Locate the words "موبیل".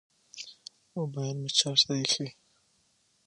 0.95-1.37